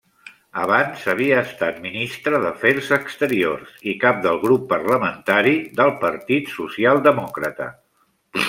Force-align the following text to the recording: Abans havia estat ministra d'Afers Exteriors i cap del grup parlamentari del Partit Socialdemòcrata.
Abans 0.59 1.01
havia 1.11 1.41
estat 1.47 1.75
ministra 1.83 2.39
d'Afers 2.45 2.89
Exteriors 2.97 3.75
i 3.93 3.95
cap 4.07 4.25
del 4.25 4.41
grup 4.47 4.67
parlamentari 4.75 5.55
del 5.81 5.97
Partit 6.07 6.53
Socialdemòcrata. 6.59 7.71